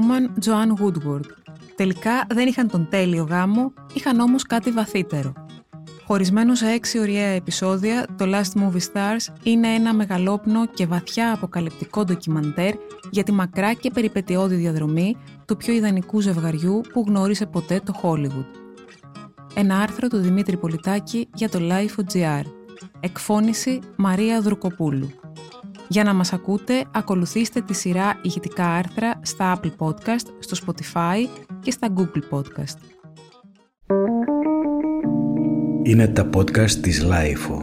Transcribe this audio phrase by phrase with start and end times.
[0.00, 1.24] Νιούμαν, Τζοάν Woodward.
[1.76, 5.32] Τελικά δεν είχαν τον τέλειο γάμο, είχαν όμως κάτι βαθύτερο.
[6.06, 12.04] Χωρισμένος σε έξι ωριαία επεισόδια, το Last Movie Stars είναι ένα μεγαλόπνο και βαθιά αποκαλυπτικό
[12.04, 12.74] ντοκιμαντέρ
[13.10, 15.16] για τη μακρά και περιπετειώδη διαδρομή
[15.46, 18.46] του πιο ιδανικού ζευγαριού που γνώρισε ποτέ το Hollywood.
[19.54, 22.42] Ένα άρθρο του Δημήτρη Πολιτάκη για το Life.gr.
[23.00, 25.19] Εκφώνηση Μαρία Δρουκοπούλου.
[25.92, 31.26] Για να μας ακούτε, ακολουθήστε τη σειρά ηχητικά άρθρα στα Apple Podcast, στο Spotify
[31.60, 32.78] και στα Google Podcast.
[35.82, 37.58] Είναι τα podcast της Lifeo.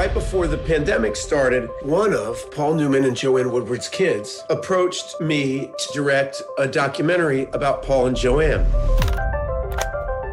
[0.00, 1.62] Right before the pandemic started,
[2.02, 5.42] one of Paul Newman and Joanne Woodward's kids approached me
[5.82, 8.64] to direct a documentary about Paul and Joanne.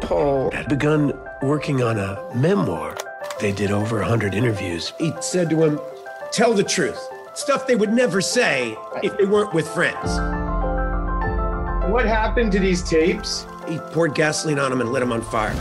[0.08, 1.02] Paul had begun
[1.42, 2.96] working on a memoir.
[3.40, 4.92] They did over 100 interviews.
[4.98, 5.80] He said to him,
[6.30, 7.00] Tell the truth.
[7.34, 10.18] Stuff they would never say if they weren't with friends.
[11.90, 13.46] What happened to these tapes?
[13.68, 15.54] He poured gasoline on them and lit them on fire.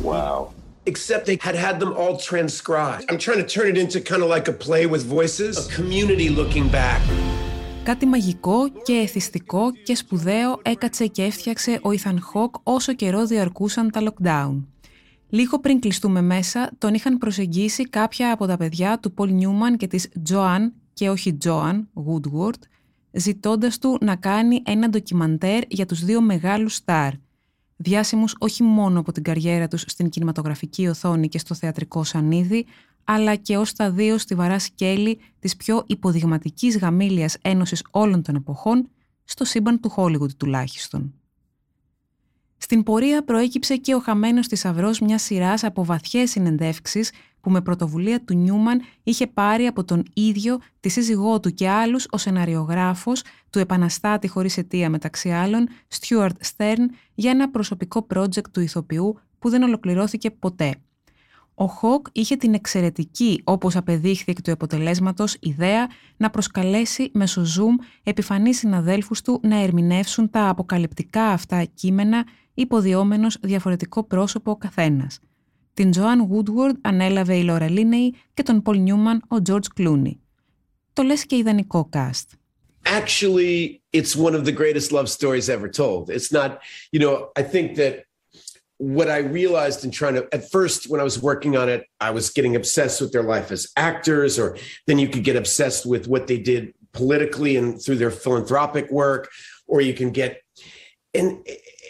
[0.00, 0.54] Wow.
[0.86, 3.04] Except they had had them all transcribed.
[3.10, 6.30] I'm trying to turn it into kind of like a play with voices, a community
[6.30, 7.02] looking back.
[7.88, 13.90] Κάτι μαγικό και εθιστικό και σπουδαίο έκατσε και έφτιαξε ο Ethan Hawke όσο καιρό διαρκούσαν
[13.90, 14.64] τα lockdown.
[15.28, 19.86] Λίγο πριν κλειστούμε μέσα, τον είχαν προσεγγίσει κάποια από τα παιδιά του Paul Newman και
[19.86, 22.60] της Joanne και όχι Joan Woodward,
[23.12, 27.12] ζητώντας του να κάνει ένα ντοκιμαντέρ για τους δύο μεγάλους στάρ,
[27.76, 32.66] διάσημους όχι μόνο από την καριέρα τους στην κινηματογραφική οθόνη και στο θεατρικό σανίδι,
[33.10, 38.88] αλλά και ως τα δύο στιβαρά σκέλη της πιο υποδειγματικής γαμήλιας ένωσης όλων των εποχών,
[39.24, 41.14] στο σύμπαν του Hollywood τουλάχιστον.
[42.58, 48.24] Στην πορεία προέκυψε και ο χαμένος θησαυρός μιας σειράς από βαθιές συνεντεύξεις που με πρωτοβουλία
[48.24, 53.58] του Νιούμαν είχε πάρει από τον ίδιο, τη σύζυγό του και άλλους ο σεναριογράφος του
[53.58, 55.68] επαναστάτη χωρίς αιτία μεταξύ άλλων,
[56.00, 60.74] Stuart Stern, για ένα προσωπικό project του ηθοποιού που δεν ολοκληρώθηκε ποτέ.
[61.60, 65.86] Ο Χοκ είχε την εξαιρετική, όπως απεδείχθη εκ του αποτελέσματος, ιδέα
[66.16, 74.04] να προσκαλέσει μέσω Zoom επιφανείς συναδέλφους του να ερμηνεύσουν τα αποκαλυπτικά αυτά κείμενα υποδιόμενος διαφορετικό
[74.04, 75.18] πρόσωπο ο καθένας.
[75.74, 80.16] Την Joanne Woodward ανέλαβε η Laura Linney και τον Paul Newman ο George Clooney.
[80.92, 82.26] Το λες και ιδανικό cast.
[82.84, 86.10] Actually, it's one of the greatest love stories ever told.
[86.10, 86.50] It's not,
[86.92, 88.07] you know, I think that
[88.78, 92.10] what I realized in trying to, at first, when I was working on it, I
[92.10, 94.56] was getting obsessed with their life as actors, or
[94.86, 99.30] then you could get obsessed with what they did politically and through their philanthropic work,
[99.66, 100.42] or you can get,
[101.12, 101.44] and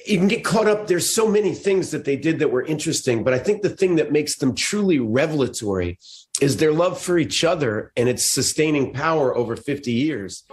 [0.07, 0.87] you can get caught up.
[0.87, 3.97] There's so many things that they did that were interesting, but I think the thing
[3.97, 5.99] that makes them truly revelatory
[6.41, 10.45] is their love for each other and its sustaining power over 50 years.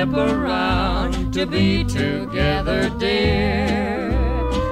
[0.00, 4.10] Slip around to be together, dear.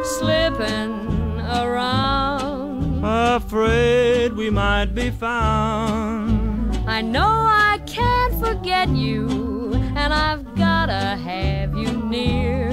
[0.03, 3.05] Slipping around.
[3.05, 6.75] afraid we might be found.
[6.89, 12.71] I know I can't forget you, and I've gotta have you near.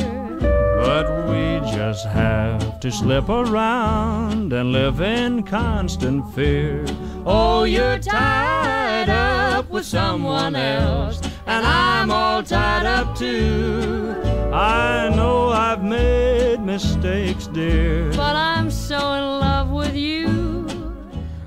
[0.77, 6.85] But we just have to slip around and live in constant fear.
[7.25, 11.19] Oh, you're tied up with someone else,
[11.53, 14.15] and I'm all tied up too.
[14.53, 18.11] I know I've made mistakes, dear.
[18.23, 20.45] But I'm so in love with you.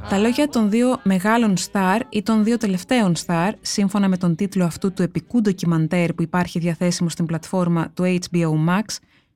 [0.08, 4.64] Τα λόγια των δύο μεγάλων στάρ ή των δύο τελευταίων στάρ, σύμφωνα με τον τίτλο
[4.64, 8.84] αυτού του επικού ντοκιμαντέρ που υπάρχει διαθέσιμο στην πλατφόρμα του HBO Max,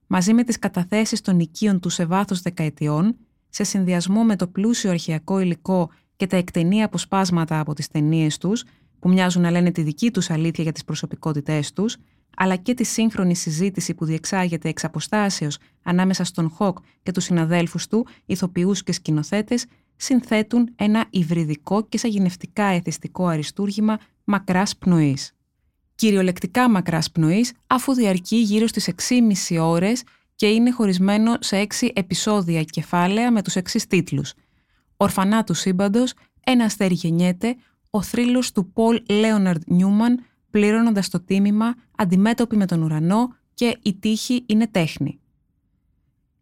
[0.06, 3.16] μαζί με τις καταθέσεις των οικείων του σε βάθος δεκαετιών,
[3.48, 8.64] σε συνδυασμό με το πλούσιο αρχαιακό υλικό και τα εκτενή αποσπάσματα από τις ταινίες τους,
[9.02, 11.96] που μοιάζουν να λένε τη δική τους αλήθεια για τις προσωπικότητές τους,
[12.37, 17.87] αλλά και τη σύγχρονη συζήτηση που διεξάγεται εξ αποστάσεως ανάμεσα στον Χοκ και τους συναδέλφους
[17.87, 19.66] του, ηθοποιούς και σκηνοθέτες,
[19.96, 25.32] συνθέτουν ένα υβριδικό και σαγηνευτικά εθιστικό αριστούργημα μακράς πνοής.
[25.94, 30.02] Κυριολεκτικά μακράς πνοής, αφού διαρκεί γύρω στις 6,5 ώρες
[30.34, 34.34] και είναι χωρισμένο σε 6 επεισόδια κεφάλαια με τους εξής τίτλους.
[34.96, 36.12] Ορφανά του σύμπαντος,
[36.44, 37.56] ένα αστέρι γεννιέται,
[37.94, 43.94] ο θρύλος του Πολ Λέοναρντ Νιούμαν πληρώνοντας το τίμημα, αντιμέτωποι με τον ουρανό και η
[43.94, 45.18] τύχη είναι τέχνη.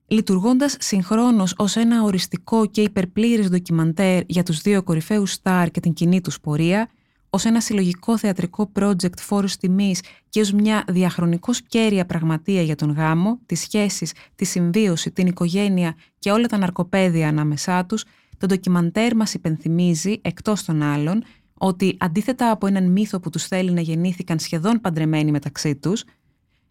[0.07, 5.93] Λειτουργώντας συγχρόνως ως ένα οριστικό και υπερπλήρες ντοκιμαντέρ για τους δύο κορυφαίους στάρ και την
[5.93, 6.91] κοινή τους πορεία,
[7.31, 12.91] ως ένα συλλογικό θεατρικό project φόρους τιμής και ως μια διαχρονικώς κέρια πραγματεία για τον
[12.93, 18.05] γάμο, τις σχέσεις, τη συμβίωση, την οικογένεια και όλα τα ναρκοπαίδια ανάμεσά τους,
[18.39, 21.25] το ντοκιμαντέρ μας υπενθυμίζει, εκτός των άλλων,
[21.63, 26.05] ότι αντίθετα από έναν μύθο που τους θέλει να γεννήθηκαν σχεδόν παντρεμένοι μεταξύ τους,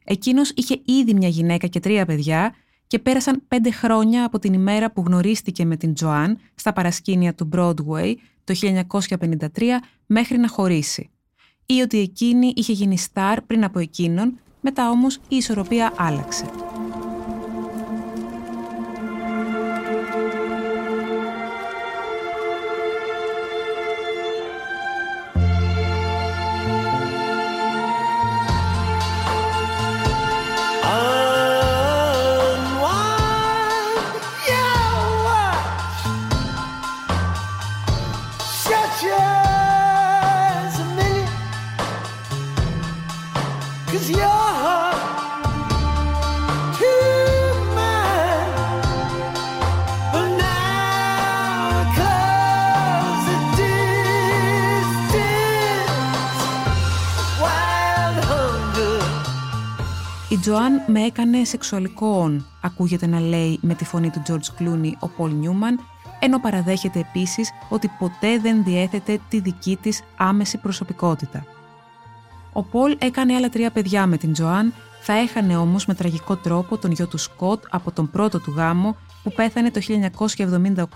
[0.03, 2.55] εκείνος είχε ήδη μια γυναίκα και τρία παιδιά
[2.87, 7.49] και πέρασαν πέντε χρόνια από την ημέρα που γνωρίστηκε με την Τζοάν στα παρασκήνια του
[7.53, 8.13] Broadway
[8.43, 8.53] το
[9.53, 9.63] 1953
[10.05, 11.09] μέχρι να χωρίσει.
[11.65, 16.45] Ή ότι εκείνη είχε γίνει στάρ πριν από εκείνον, μετά όμως η ισορροπία άλλαξε.
[60.49, 65.07] Τζοάν με έκανε σεξουαλικό όν, ακούγεται να λέει με τη φωνή του George Clooney ο
[65.07, 65.79] Πολ Νιούμαν,
[66.19, 71.58] ενώ παραδέχεται επίσης ότι ποτέ δεν διέθετε τη δική της άμεση προσωπικότητα.
[72.53, 76.77] Ο Πολ έκανε άλλα τρία παιδιά με την Τζοάν, θα έχανε όμως με τραγικό τρόπο
[76.77, 79.81] τον γιο του Σκοτ από τον πρώτο του γάμο που πέθανε το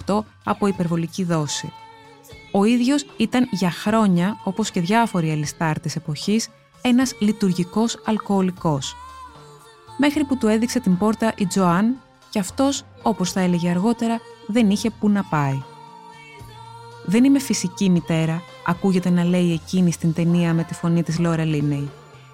[0.06, 1.72] 1978 από υπερβολική δόση.
[2.52, 6.50] Ο ίδιος ήταν για χρόνια, όπως και διάφοροι αλιστάρ της εποχής,
[6.82, 8.96] ένας λειτουργικός αλκοολικός
[9.98, 11.96] μέχρι που του έδειξε την πόρτα η Τζοάν
[12.30, 15.62] και αυτός, όπως θα έλεγε αργότερα, δεν είχε που να πάει.
[17.06, 21.45] «Δεν είμαι φυσική μητέρα», ακούγεται να λέει εκείνη στην ταινία με τη φωνή της Λόρα
[21.45, 21.89] Λίνεϊ.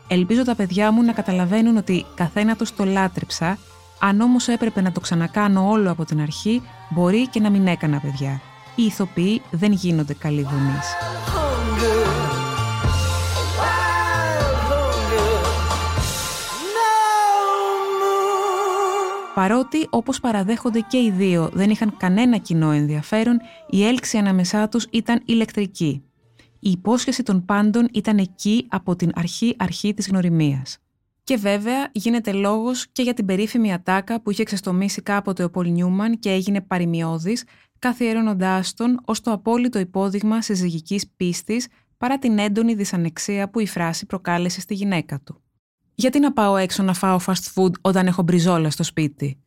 [0.08, 3.58] «Ελπίζω τα παιδιά μου να καταλαβαίνουν ότι καθένα τους το λάτρεψα,
[4.00, 8.00] αν όμως έπρεπε να το ξανακάνω όλο από την αρχή, μπορεί και να μην έκανα
[8.00, 8.42] παιδιά.
[8.76, 10.88] Οι ηθοποιοί δεν γίνονται καλοί γονείς».
[19.34, 23.40] Παρότι, όπως παραδέχονται και οι δύο, δεν είχαν κανένα κοινό ενδιαφέρον,
[23.70, 26.04] η έλξη ανάμεσά τους ήταν ηλεκτρική.
[26.60, 30.78] Η υπόσχεση των πάντων ήταν εκεί από την αρχή-αρχή της γνωριμίας.
[31.24, 35.72] Και βέβαια γίνεται λόγος και για την περίφημη ατάκα που είχε ξεστομίσει κάποτε ο Πολ
[35.72, 37.44] Νιούμαν και έγινε παρημιώδης,
[37.80, 41.68] καθιερώνοντάς τον ως το απόλυτο υπόδειγμα συζυγικής πίστης
[41.98, 45.42] παρά την έντονη δυσανεξία που η φράση προκάλεσε στη γυναίκα του.
[45.96, 49.40] Γιατί να πάω έξω να φάω fast food όταν έχω μπριζόλα στο σπίτι;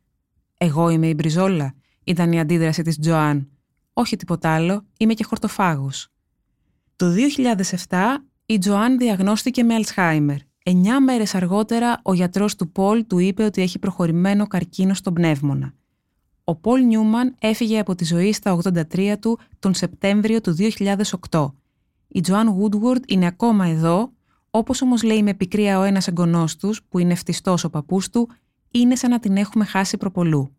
[0.57, 3.49] Εγώ είμαι η μπριζόλα, ήταν η αντίδραση της Τζοάν.
[3.93, 6.12] Όχι τίποτα άλλο, είμαι και χορτοφάγος.
[6.95, 7.13] Το
[7.89, 7.97] 2007
[8.45, 10.37] η Τζοάν διαγνώστηκε με Αλτσχάιμερ.
[10.63, 15.73] Εννιά μέρες αργότερα ο γιατρός του Πολ του είπε ότι έχει προχωρημένο καρκίνο στον πνεύμονα.
[16.43, 20.55] Ο Πολ Νιούμαν έφυγε από τη ζωή στα 83 του τον Σεπτέμβριο του
[21.29, 21.51] 2008.
[22.07, 24.11] Η Τζοάν Woodward είναι ακόμα εδώ
[24.55, 28.29] όπως όμως λέει με πικρία ο ένας εγγονός τους, που είναι φτιστός ο παππούς του,
[28.71, 30.55] είναι σαν να την έχουμε χάσει προπολού.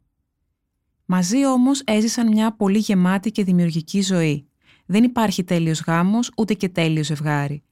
[1.05, 4.49] Μαζί όμως έζησαν μια πολύ γεμάτη και δημιουργική ζωή.
[4.87, 7.63] Δεν υπάρχει τέλειος γάμος, ούτε και τέλειο ζευγάρι.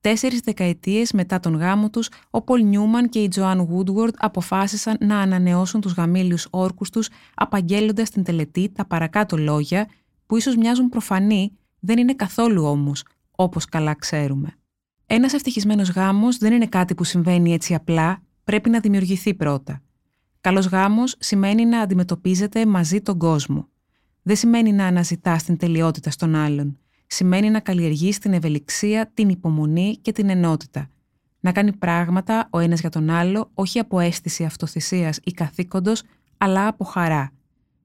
[0.00, 5.18] Τέσσερις δεκαετίες μετά τον γάμο τους, ο Πολ Νιούμαν και η Τζοάν Woodward αποφάσισαν να
[5.18, 9.88] ανανεώσουν τους γαμήλιους όρκους τους, απαγγέλλοντας την τελετή τα παρακάτω λόγια,
[10.26, 14.56] που ίσως μοιάζουν προφανή, δεν είναι καθόλου όμως, όπως καλά ξέρουμε.
[15.06, 19.82] Ένας ευτυχισμένος γάμος δεν είναι κάτι που συμβαίνει έτσι απλά, πρέπει να δημιουργηθεί πρώτα.
[20.40, 23.68] Καλός γάμος σημαίνει να αντιμετωπίζετε μαζί τον κόσμο.
[24.22, 26.78] Δεν σημαίνει να αναζητάς την τελειότητα στον άλλον.
[27.06, 30.88] Σημαίνει να καλλιεργείς την ευελιξία, την υπομονή και την ενότητα.
[31.40, 36.02] Να κάνει πράγματα ο ένας για τον άλλο, όχι από αίσθηση αυτοθυσίας ή καθήκοντος,
[36.38, 37.32] αλλά από χαρά.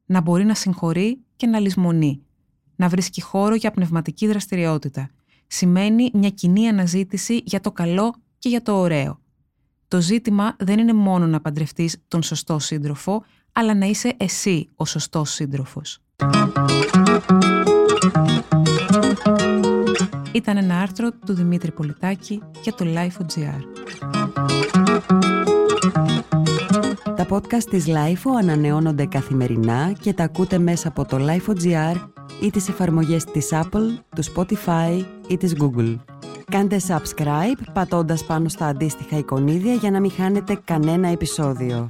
[0.06, 2.22] Να μπορεί να συγχωρεί και να λησμονεί.
[2.75, 5.10] Να βρίσκει χώρο για πνευματική δραστηριότητα
[5.48, 9.20] σημαίνει μια κοινή αναζήτηση για το καλό και για το ωραίο.
[9.88, 14.86] Το ζήτημα δεν είναι μόνο να παντρευτείς τον σωστό σύντροφο, αλλά να είσαι εσύ ο
[14.86, 16.00] σωστός σύντροφος.
[20.32, 23.62] Ήταν ένα άρθρο του Δημήτρη Πολιτάκη για το Life.gr.
[27.16, 31.96] Τα podcast της Life ανανεώνονται καθημερινά και τα ακούτε μέσα από το Life.gr
[32.42, 35.96] ή τις εφαρμογές της Apple, του Spotify ή της Google.
[36.52, 41.90] Κάντε subscribe πατώντας πάνω στα αντίστοιχα εικονίδια για να μην χάνετε κανένα επεισόδιο.